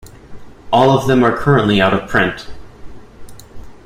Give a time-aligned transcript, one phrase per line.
[0.73, 2.47] All of them are currently out of print.